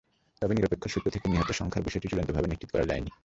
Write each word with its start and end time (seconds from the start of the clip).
তবে 0.41 0.53
নিরপেক্ষ 0.53 0.83
সূত্র 0.87 1.07
থেকে 1.09 1.27
নিহতের 1.29 1.53
সংখ্যার 1.53 1.85
বিষয়টি 1.85 2.07
চূড়ান্তভাবে 2.07 2.47
নিশ্চিত 2.47 2.69
করা 2.71 2.85
যায়নি। 2.85 3.11